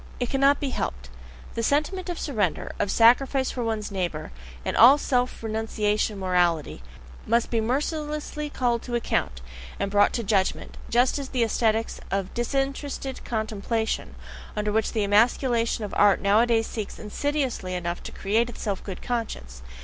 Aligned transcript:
It 0.19 0.31
cannot 0.31 0.59
be 0.59 0.71
helped: 0.71 1.11
the 1.53 1.61
sentiment 1.61 2.09
of 2.09 2.17
surrender, 2.17 2.71
of 2.79 2.89
sacrifice 2.89 3.51
for 3.51 3.63
one's 3.63 3.91
neighbour, 3.91 4.31
and 4.65 4.75
all 4.75 4.97
self 4.97 5.43
renunciation 5.43 6.17
morality, 6.17 6.81
must 7.27 7.51
be 7.51 7.61
mercilessly 7.61 8.49
called 8.49 8.81
to 8.81 8.95
account, 8.95 9.41
and 9.79 9.91
brought 9.91 10.11
to 10.13 10.23
judgment; 10.23 10.75
just 10.89 11.19
as 11.19 11.29
the 11.29 11.43
aesthetics 11.43 11.99
of 12.09 12.33
"disinterested 12.33 13.23
contemplation," 13.23 14.15
under 14.55 14.71
which 14.71 14.91
the 14.93 15.03
emasculation 15.03 15.83
of 15.83 15.93
art 15.95 16.19
nowadays 16.19 16.65
seeks 16.65 16.97
insidiously 16.97 17.75
enough 17.75 18.01
to 18.01 18.11
create 18.11 18.49
itself 18.49 18.81
a 18.81 18.85
good 18.85 19.03
conscience. 19.03 19.61